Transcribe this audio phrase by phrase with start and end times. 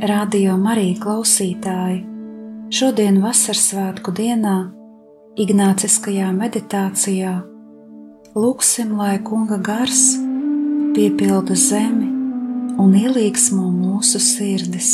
[0.00, 1.98] Radio Marija klausītāji,
[2.72, 4.70] šodien vasaras svētku dienā,
[5.40, 7.34] Ignāciskajā meditācijā,
[8.34, 10.16] lūksim, lai Kunga gars
[10.96, 12.08] piepilda zemi
[12.80, 14.90] un ielīgsmo mūsu sirdis.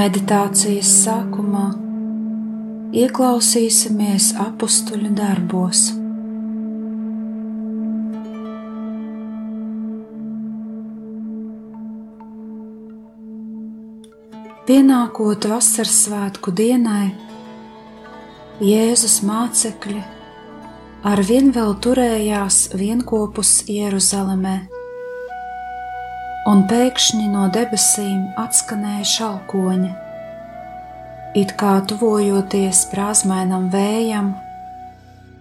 [0.00, 1.89] Meditācijas sākumā
[2.90, 5.90] ieklausīsimies apstuļu darbos.
[14.66, 17.12] Pienākot vasaras svētku dienai,
[18.60, 20.02] Jēzus mācekļi
[21.06, 24.58] ar vien vēl turējās vienopus Jeruzalemē,
[26.50, 30.09] un pēkšņi no debesīm atskanēja šalkoņi
[31.34, 34.32] it kā tuvojoties prāsmainam vējam,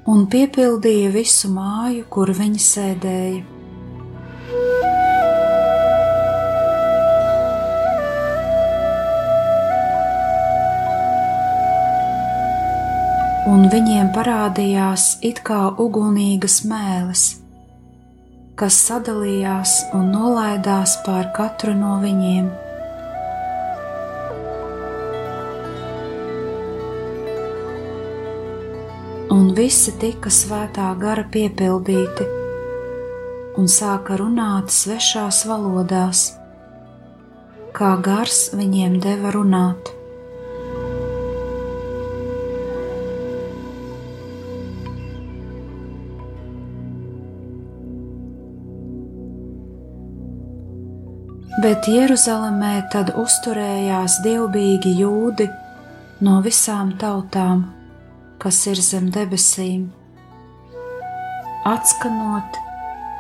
[0.10, 3.42] un piepildīja visu māju, kur viņi sēdēja.
[13.50, 17.26] Un viņiem parādījās it kā ugunīgas mēlis,
[18.60, 22.69] kas sadalījās un nolaidās pār katru no viņiem.
[29.40, 32.26] Un visi tika svētā gara piepildīti
[33.60, 36.24] un sāka runāt svešās valodās,
[37.76, 39.94] kā gars viņiem deva runāt.
[51.64, 55.50] Bet Jeruzalemē tad uzturējās dievbijīgi jūdi
[56.24, 57.68] no visām tautām
[58.40, 59.90] kas ir zem debesīm.
[61.68, 62.60] Atskanot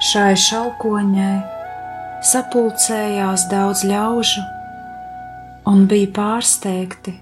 [0.09, 1.37] šai šalkoņai,
[2.31, 4.43] sapulcējās daudz ļaužu
[5.69, 7.17] un bija pārsteigti,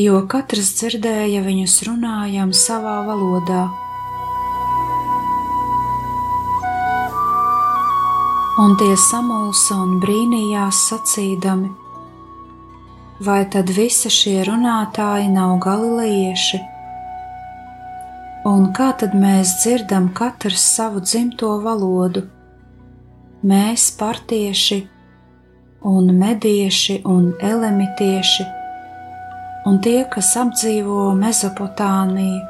[0.00, 3.66] jo katrs dzirdēja viņus runājam savā valodā.
[8.56, 11.68] Un tie samulsa un brīnījās sacīdami:
[13.20, 16.60] vai tad visi šie runātāji nav galilejieši?
[18.46, 22.26] Un kā tad mēs dzirdam katrs savu dzimto valodu?
[23.46, 24.78] Mēs, partieši,
[25.86, 28.46] un medieši un elemitieši,
[29.66, 32.44] un tie, kas apdzīvo Mezopotāmiju,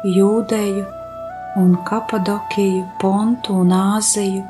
[0.00, 0.84] Jūdeju
[1.60, 4.44] un Kapadokiju, Pontu un Āziju,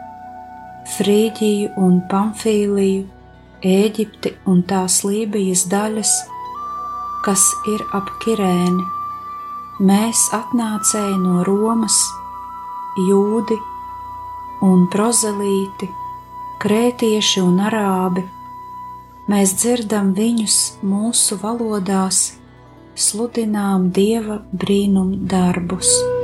[0.91, 3.20] Frīģiju un Pamfīliju
[3.61, 6.11] Ēģipti un tās Lībijas daļas,
[7.27, 8.87] kas ir ap Kirēni.
[9.85, 11.99] Mēs atnācēji no Romas,
[13.05, 13.59] jūdi
[14.65, 15.91] un prozelīti,
[16.65, 18.25] krētieši un arābi.
[19.29, 22.23] Mēs dzirdam viņus mūsu valodās,
[22.97, 26.20] sludinām dieva brīnum darbus.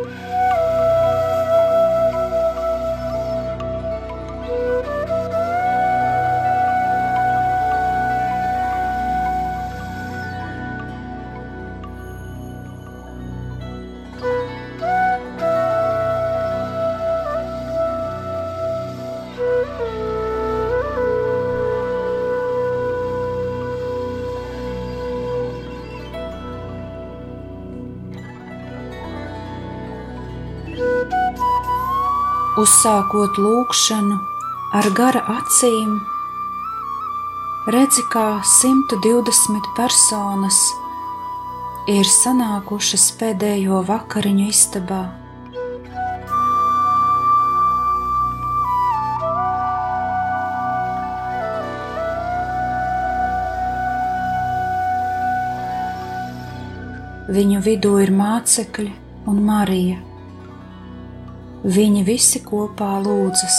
[32.87, 34.17] Uzsākot lūkšanu
[34.79, 35.97] ar gara acīm,
[37.75, 40.61] redzi, kā 120 personas
[41.91, 45.03] ir sanākušas pēdējo vakariņu istabā.
[57.27, 58.93] Viņu vidū ir mācekļi
[59.27, 60.06] un Marija.
[61.66, 63.56] Viņi visi kopā lūdzas.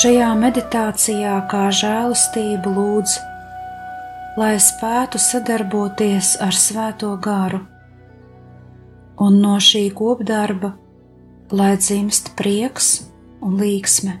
[0.00, 3.16] Šajā meditācijā kā žēlastību lūdz,
[4.40, 7.60] lai spētu sadarboties ar Svēto garu,
[9.22, 10.79] un no šī kopdarba,
[11.50, 13.00] lai dzimst prieks
[13.42, 14.18] un līksme.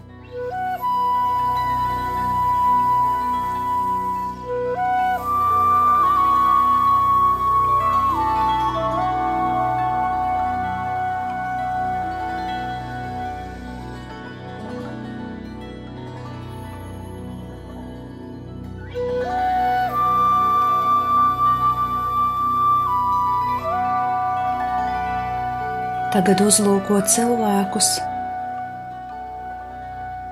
[26.10, 27.88] Tagad uzlūko cilvēkus,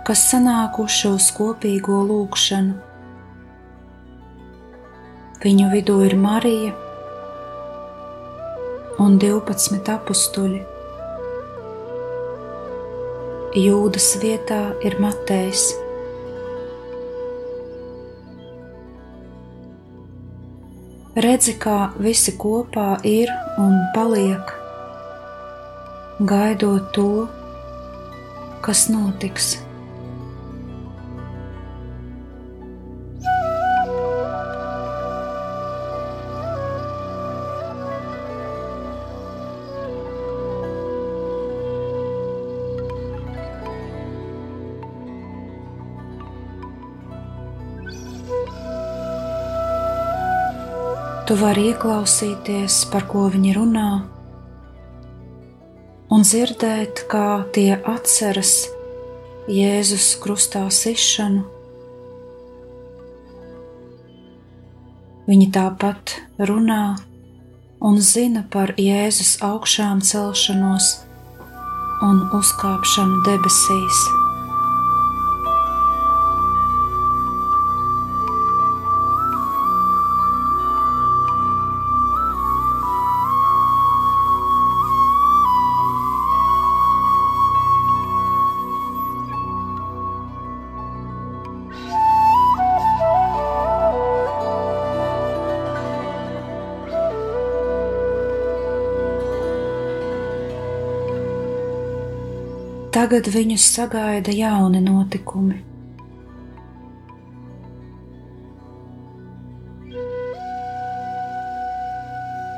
[0.08, 2.74] kas sanākuši uz kopīgo lūgšanu.
[5.44, 6.72] Viņu vidū ir Marija
[8.98, 10.64] un 12 apstuļi.
[13.62, 15.70] Jūdas vietā ir Matejs.
[21.22, 23.30] Redzi, kā visi kopā ir
[23.62, 24.58] un paliek
[26.20, 27.28] gaidot to,
[28.60, 29.56] kas notiks.
[51.28, 53.88] Tu vari ieklausīties, par ko viņi runā,
[56.18, 58.64] un dzirdēt, kā tie atceras
[59.46, 61.44] Jēzus krustā sišanu.
[65.30, 66.16] Viņi tāpat
[66.50, 66.96] runā
[67.86, 70.90] un zina par Jēzus augšām celšanos
[72.08, 74.02] un uzkāpšanu debesīs.
[103.18, 105.56] Tagad viņus sagaida jauni notikumi.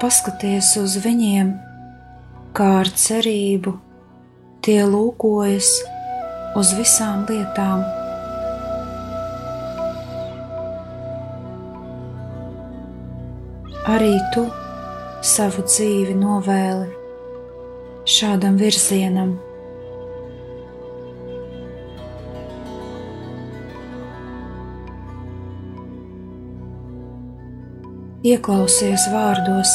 [0.02, 1.54] Paskaties uz viņiem,
[2.52, 3.72] kā ar cerību
[4.60, 5.72] tie lūkojas
[6.60, 7.88] uz visām lietām.
[13.96, 14.50] Arī tu
[15.24, 16.90] savu dzīvi novēli
[18.20, 19.38] šādam virzienam.
[28.20, 29.70] Ieklausies vārdos.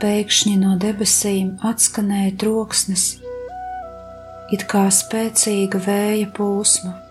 [0.00, 3.04] Pēkšņi no debesīm atskanēja troksnis,
[4.56, 7.03] it kā spēcīga vēja plūsma.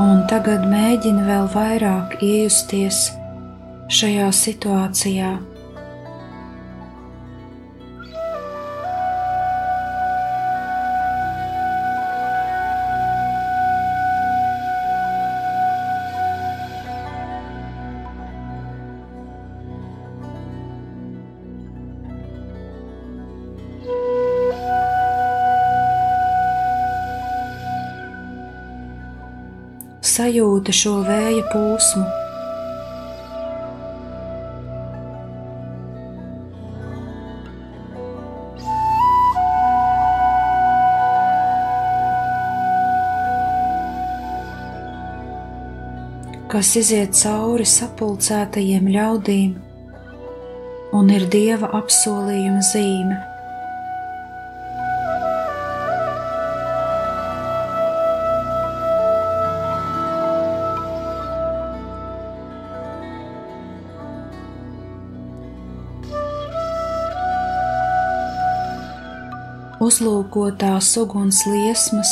[0.00, 3.10] Un tagad mēģini vēl vairāk iejusties
[3.92, 5.32] šajā situācijā.
[30.60, 32.06] Sajūta šo vēja plūsmu.
[46.50, 49.52] kas iziet cauri sapulcētajiem ļaudīm
[50.98, 53.29] un ir Dieva apsolījuma zīme.
[69.80, 72.10] Uzlūkotās uguns liesmas,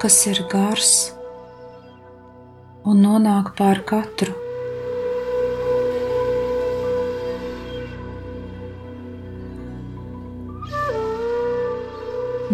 [0.00, 0.92] kas ir gars
[2.88, 4.32] un nonāk pār katru.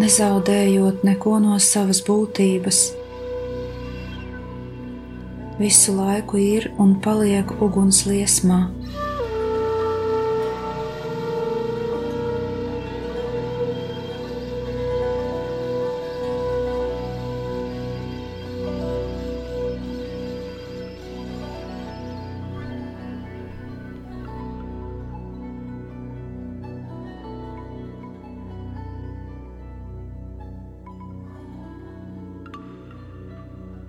[0.00, 2.83] Nezaudējot neko no savas būtības,
[5.62, 8.64] visu laiku ir un paliek uguns liesmā.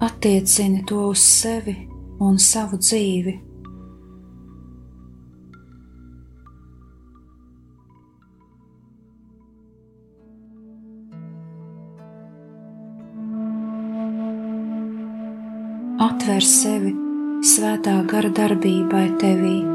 [0.01, 1.75] Attiecini to uz sevi
[2.25, 3.33] un savu dzīvi.
[16.01, 16.95] Atver sevi
[17.45, 19.70] svētā gara darbībai tevī.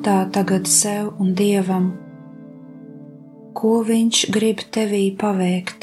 [0.00, 1.90] Jautā tagad sev un dievam,
[3.52, 5.79] ko viņš grib tevī paveikt.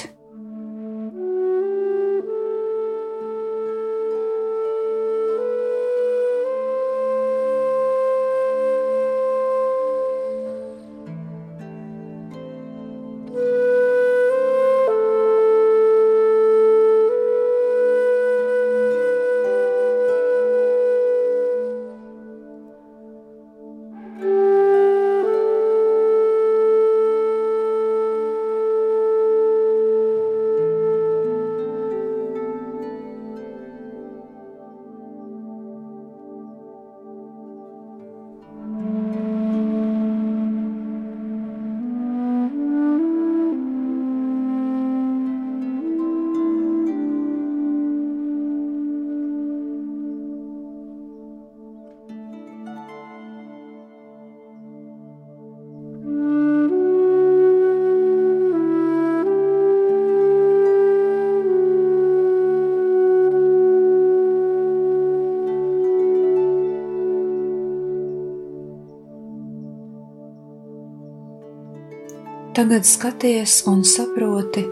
[72.58, 74.64] Tagad skaties un saproti,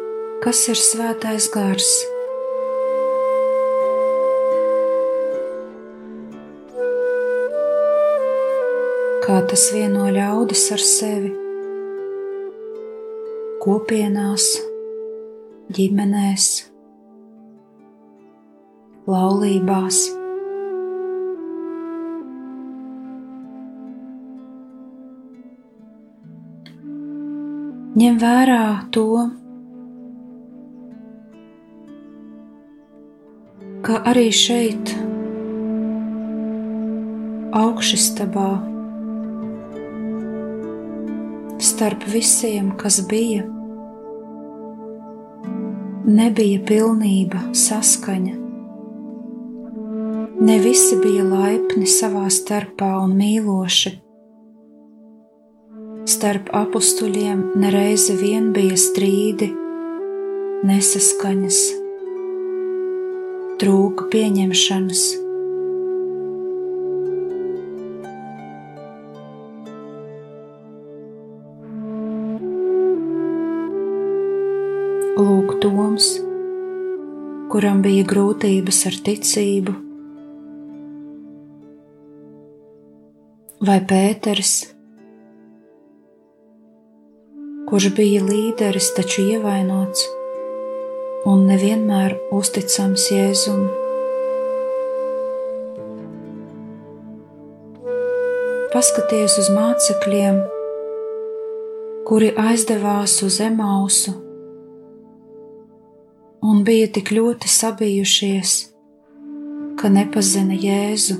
[0.41, 1.89] kas ir svētais gars.
[9.27, 11.29] Kā tas vieno ļaudis ar sevi,
[13.61, 14.49] kopienās,
[15.77, 16.51] ģimenēs,
[19.05, 20.24] laulībās.
[27.95, 29.07] Ņem vērā to,
[33.87, 34.91] ka arī šeit,
[37.55, 38.49] augšstabā,
[41.63, 43.47] starp visiem, kas bija,
[46.05, 48.41] nebija pilnība, saskaņa.
[50.45, 54.01] Ne visi bija laipni savā starpā un mīloši
[56.15, 59.49] starp apstuļiem nereizi vien bija strīdi,
[60.63, 61.57] nesaskaņas,
[63.59, 65.01] trūka pieņemšanas.
[75.19, 76.07] Lūk, Toms,
[77.51, 79.75] kuram bija grūtības ar ticību,
[83.65, 84.74] vai Pēters,
[87.75, 90.05] kurš bija līderis, taču ievainots
[91.27, 93.65] un nevienmēr uzticams Jēzum.
[98.71, 100.39] Paskaties uz mācekļiem,
[102.07, 104.15] kuri aizdevās uz emausu
[106.47, 108.57] un bija tik ļoti sabijušies,
[109.83, 111.19] ka nepazina Jēzu.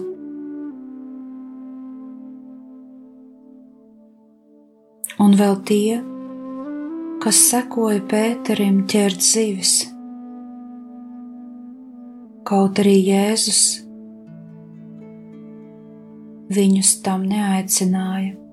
[5.20, 6.15] Un vēl tie,
[7.26, 9.72] kas sekoja Pēterim ķert zivis.
[12.46, 13.62] Kaut arī Jēzus
[16.54, 18.45] viņus tam neaicināja.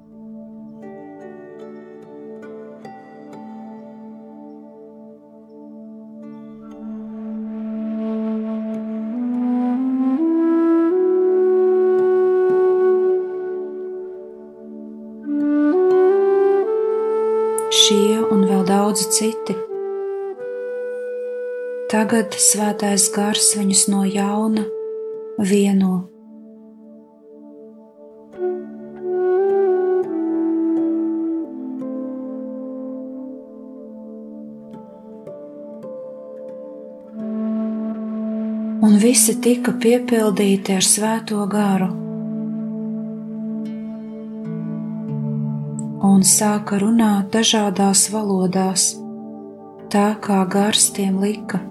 [18.92, 19.54] Daudzi citi.
[21.88, 24.64] Tagad svētais gars viņus no jauna
[25.40, 25.94] vieno.
[38.82, 42.12] Un visi tika piepildīti ar svēto garu.
[46.12, 48.92] Un sāka runāt dažādās valodās,
[49.92, 51.62] tā kā gars tiem lika.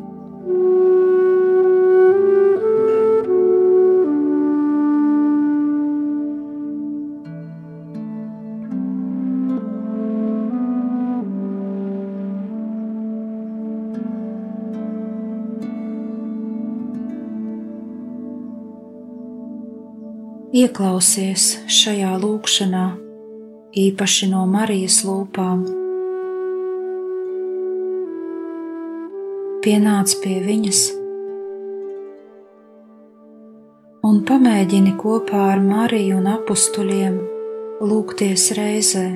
[20.52, 23.11] Ieklausies šajā lūkšanā
[23.72, 25.64] īpaši no Marijas lūpām.
[29.64, 30.82] Pienāc pie viņas
[34.04, 37.20] un pamēģini kopā ar Mariju un apstuļiem
[37.88, 39.08] lūgties reizē.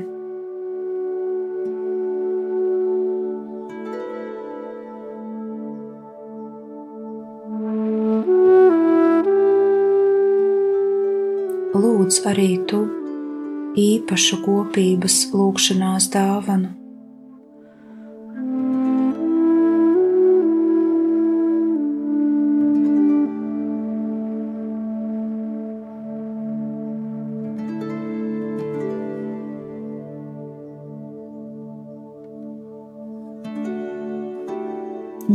[11.76, 12.86] Lūdz arī tu
[13.76, 16.72] īpašu kopības lūgšanās dāvanu.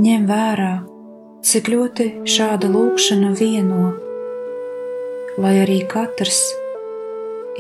[0.00, 0.70] Ņem vērā,
[1.44, 3.90] cik ļoti šāda lūkšana vieno,
[5.37, 6.40] lai arī katrs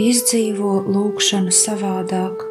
[0.00, 2.46] izdzīvo lūkšanu savādāk.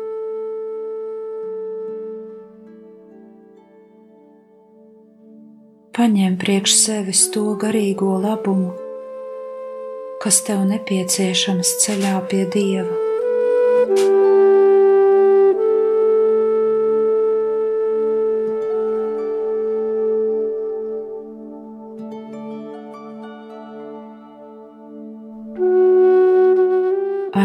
[5.98, 8.72] Paņem priekš sevis to garīgo labumu,
[10.24, 12.99] kas tev nepieciešams ceļā pie Dieva.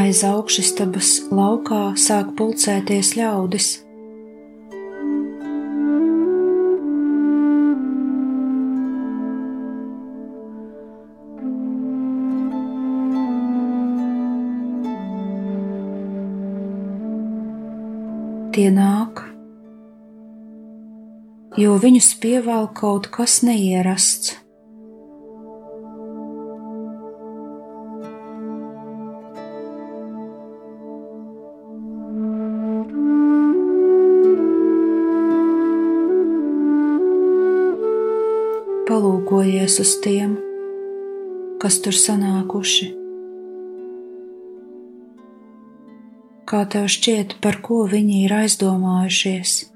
[0.05, 3.69] Aiz augšstabas laukā sāk pulcēties ļaudis.
[18.55, 19.25] Tie nāk,
[21.59, 24.44] jo viņus pievēl kaut kas neierasts.
[39.35, 40.37] Palūkojies uz tiem,
[41.59, 42.87] kas tur sanākuši.
[46.47, 49.74] Kā tev šķiet, par ko viņi ir aizdomājušies?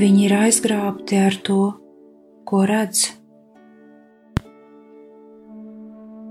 [0.00, 1.58] Viņi ir aizgrābti ar to,
[2.48, 3.02] ko redz.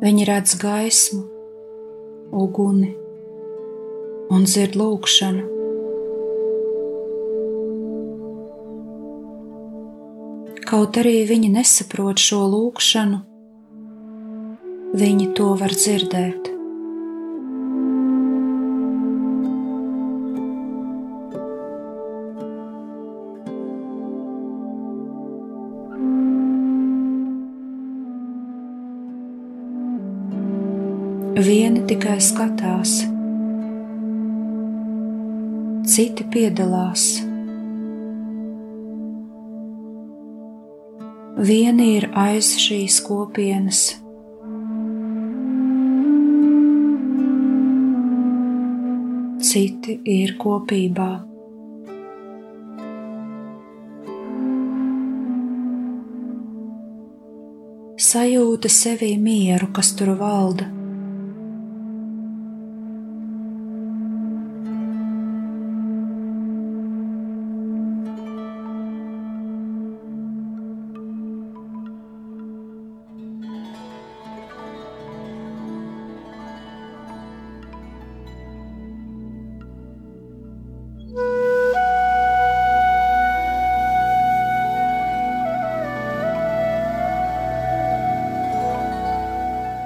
[0.01, 1.21] Viņi redz gaismu,
[2.33, 2.89] uguni
[4.33, 5.45] un dzird lūgšanu.
[10.65, 13.21] Kaut arī viņi nesaprot šo lūgšanu,
[14.97, 16.48] viņi to var dzirdēt.
[32.09, 32.91] Tikai skatās,
[35.85, 37.21] citi piedalās.
[41.39, 43.81] vieni ir aiz šīs kopienas.
[49.39, 51.11] Citi ir kopībā.
[58.09, 60.78] sajūta sevī mieru, kas tur valda.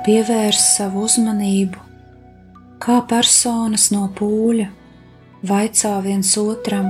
[0.04, 1.80] Pievērs savu uzmanību,
[2.84, 4.68] kā personas no pūļa
[5.48, 6.89] vaicā viens otram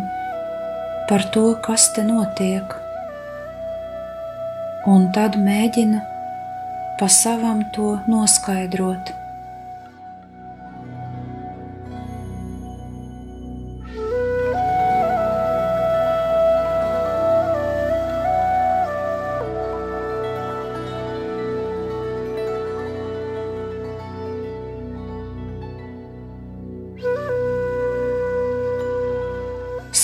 [1.09, 2.73] par to, kas te notiek,
[4.89, 6.01] un tad mēģina
[6.99, 9.22] pa savam to noskaidrot.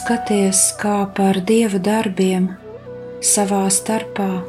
[0.09, 2.47] Skaties kā par dieva darbiem
[3.21, 4.39] savā starpā,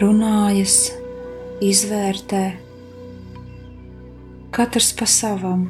[0.00, 0.76] runājas,
[1.60, 2.40] izvērtē,
[4.56, 5.66] katrs pa savam.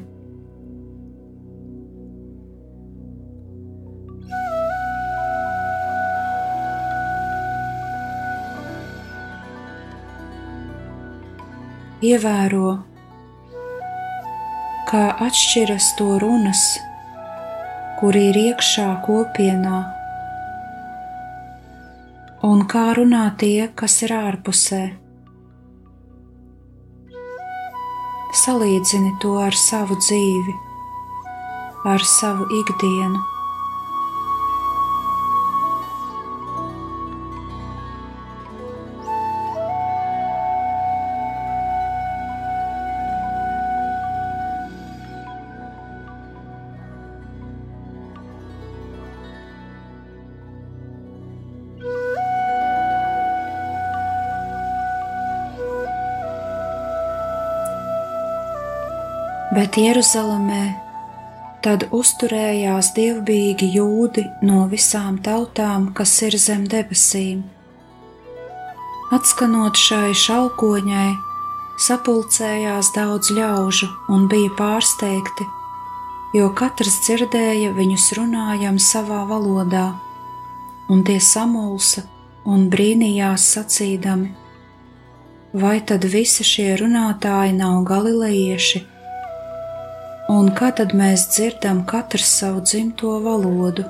[12.12, 12.78] Ievēro,
[14.94, 16.64] kā atšķiras to runas
[18.02, 19.76] kuri ir iekšā kopienā,
[22.48, 24.80] un kā runā tie, kas ir ārpusē.
[28.42, 30.56] Salīdzini to ar savu dzīvi,
[31.94, 33.31] ar savu ikdienu.
[59.62, 60.62] Bet Jeruzalemē
[61.62, 67.44] tad uzturējās dievbijīgi jūdi no visām tautām, kas ir zem debesīm.
[69.14, 71.12] Atskanot šai šalkoņai,
[71.86, 75.46] sapulcējās daudz ļaužu un bija pārsteigti,
[76.34, 79.92] jo katrs dzirdēja viņus runājam savā valodā,
[80.90, 82.02] un tie samulsa
[82.50, 84.32] un brīnījās sacīdami:
[85.54, 88.88] Vai tad visi šie runātāji nav galilejieši?
[90.30, 93.84] Un kā tad mēs dzirdam katrs savu dzimto valodu?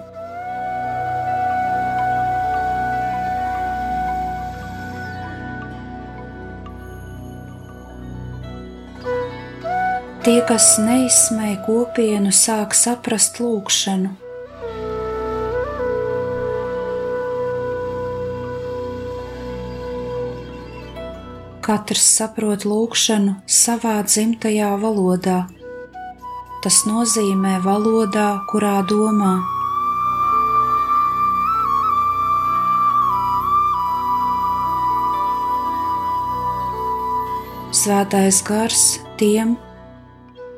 [10.23, 14.13] Tie, kas neizsmēja kopienu, sāk saprast lūgšanu.
[21.63, 25.41] Katrs saprot lūgšanu savā dzimtajā valodā
[26.63, 29.35] tas nozīmē valodā, kurā domā.
[37.83, 38.83] Svētais gars
[39.19, 39.57] tiem,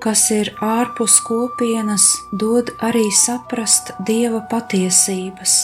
[0.05, 5.55] kas ir ārpus kopienas, dod arī saprast dieva patiesības.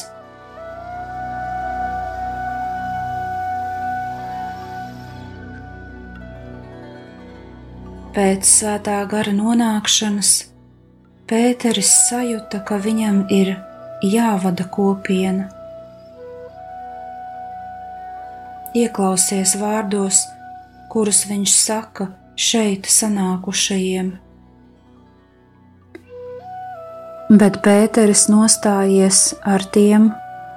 [8.11, 10.31] Pēc svētā gara nonākšanas
[11.31, 13.53] Pēteris sajūta, ka viņam ir
[14.03, 15.45] jāvada kopiena.
[18.75, 20.25] Ieklausies vārdos,
[20.91, 24.11] kurus viņš saka šeit sanākušajiem.
[27.31, 30.11] Bet Pēteris nostājies ar tiem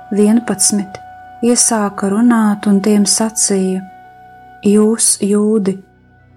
[0.10, 0.98] vienpadsmit,
[1.46, 3.86] iesāka runāt un tiem sacīja:
[4.66, 5.78] Jūs, jūdi,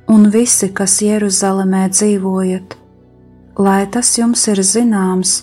[0.08, 2.76] un visi, kas Jeruzalemē dzīvojat,
[3.58, 5.36] lai tas jums ir zināms,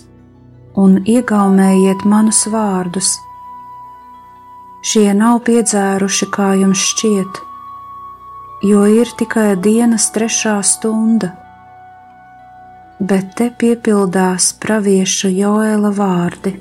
[0.80, 3.14] un iegaumējiet manus vārdus.
[4.84, 7.40] Šie nav piedzēruši, kā jums šķiet,
[8.68, 11.32] jo ir tikai dienas trešā stunda,
[13.00, 16.54] bet te piepildās pravieša Joēla vārdi.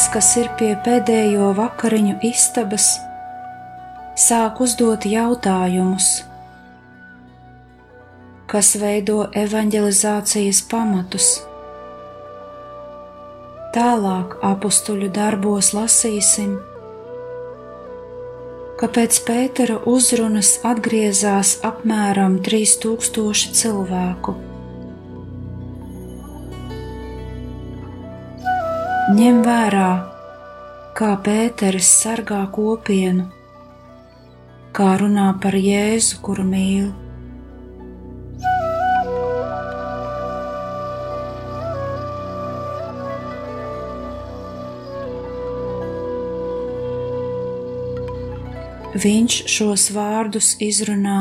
[0.00, 2.84] Pūlis, kas ir pie pēdējo vakariņu istabas,
[4.16, 6.24] sāk uzdot jautājumus,
[8.48, 11.28] kas veido evanģelizācijas pamatus.
[13.76, 16.56] Tālāk apstuļu darbos lasīsim,
[18.80, 24.40] ka pēc Pētera uzrunas atgriezās apmēram 3000 cilvēku.
[29.10, 29.86] Ņem vērā,
[30.94, 33.24] kā Pēters sargā kopienu,
[34.76, 36.92] kā runā par Jēzu, kuru mīl.
[48.94, 51.18] Viņš šos vārdus izrunā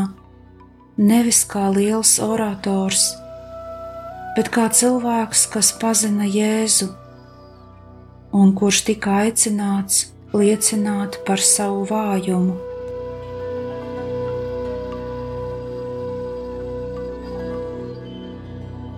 [1.02, 3.10] nevis kā liels orators,
[4.38, 6.94] bet kā cilvēks, kas pazina Jēzu
[8.36, 12.58] un kurš tika aicināts liecināt par savu vājumu.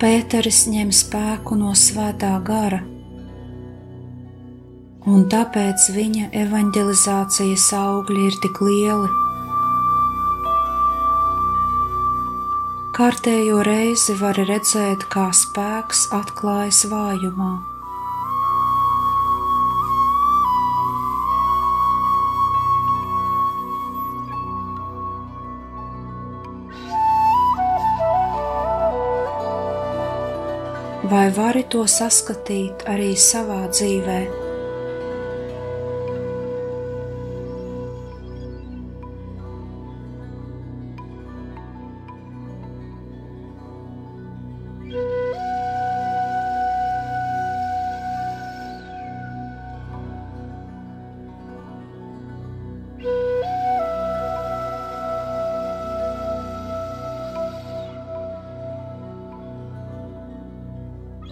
[0.02, 2.82] Pēteris ņem spēku no svētā gara
[5.10, 9.10] un tāpēc viņa evanģelizācijas augļi ir tik lieli.
[12.98, 17.71] Kārtējo reizi var redzēt, kā spēks atklājas vājumā.
[31.12, 34.51] Vai vari to saskatīt arī savā dzīvēm?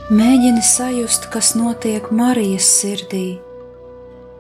[0.10, 3.38] Mēģini sajust, kas notiek Marijas sirdī,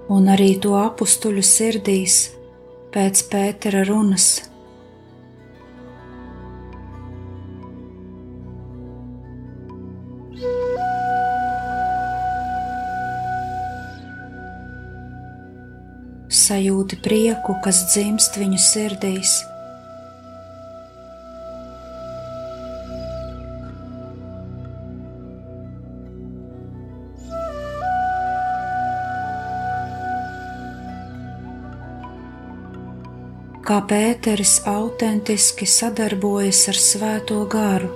[0.10, 2.15] un arī to apstuļu sirdīs
[2.89, 4.25] pēc Pētera runas.
[16.34, 19.38] Sajūti prieku, kas dzimst viņu sirdīs
[33.69, 37.89] kā Pēteris autentiski sadarbojas ar Svēto garu.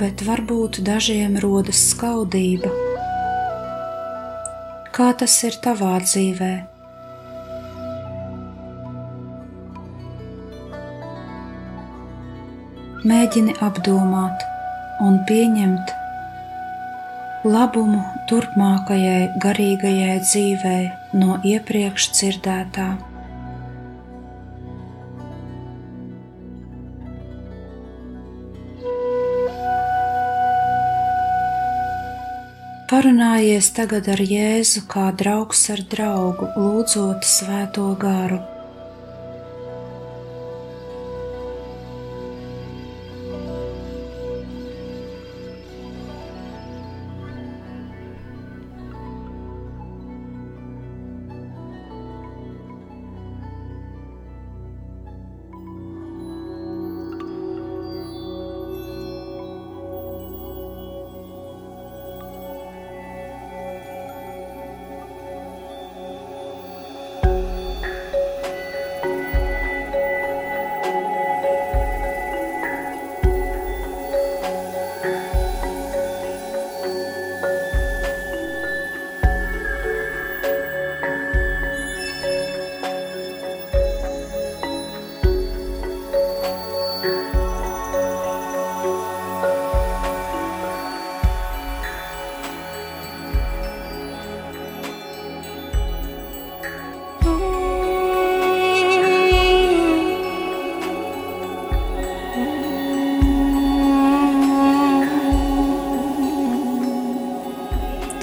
[0.00, 2.70] Bet varbūt dažiem rodas skaudība.
[4.96, 6.52] Kā tas ir tavā dzīvē?
[13.12, 14.48] Mēģini apdomāt
[15.04, 15.92] un pieņemt
[17.44, 20.82] labumu turpmākajai garīgajai dzīvei
[21.18, 22.90] no iepriekš dzirdētā.
[32.90, 38.40] Parunājies tagad ar Jēzu kā draugs ar draugu, lūdzot svēto garu.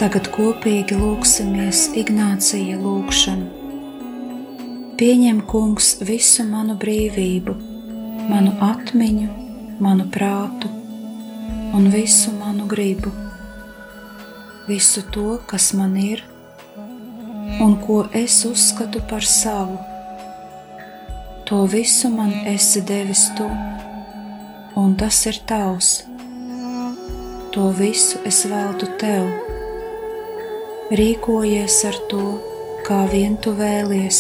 [0.08, 3.48] Tagad kopīgi lūksimies Ignācija lūgšanu.
[4.96, 7.52] Pieņem, kungs, visu manu brīvību,
[8.30, 9.28] manu atmiņu,
[9.84, 10.70] manu prātu,
[11.76, 13.12] un visu manu gribu,
[14.70, 16.24] visu to, kas man ir
[17.66, 19.76] un ko es uzskatu par savu.
[21.52, 23.50] To visu man esi devis tu,
[24.86, 25.92] un tas ir tavs.
[27.52, 29.47] To visu es veltu tev.
[30.88, 32.26] Rīkojies ar to,
[32.88, 34.20] kā vien tu vēlies.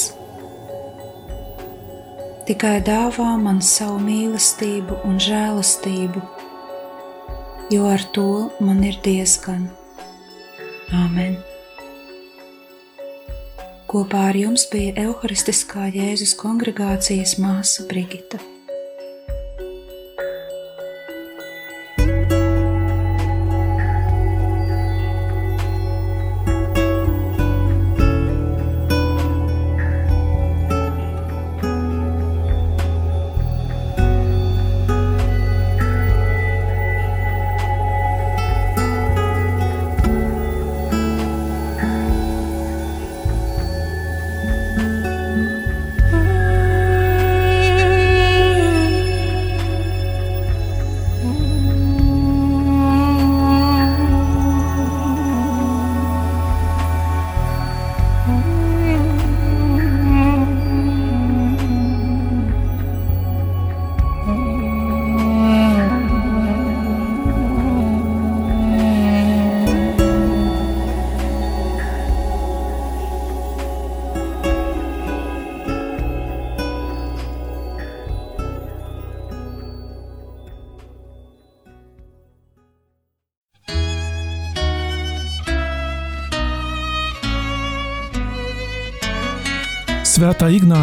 [2.49, 6.25] Tikai dāvā man savu mīlestību un žēlastību,
[7.71, 8.27] jo ar to
[8.59, 9.69] man ir diezgan.
[10.91, 11.39] Āmen!
[13.87, 18.43] Kopā ar jums bija Euharistiskā Jēzus kongregācijas māsa Brigita.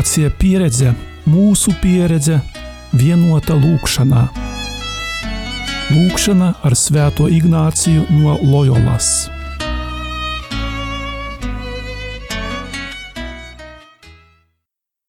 [0.04, 0.90] Ignācija pieredze,
[1.24, 2.36] mūsu pieredze,
[2.92, 4.26] vienota lūkšanā.
[5.94, 9.30] Lūkšana ar Svēto Ignāciju no Loyolas.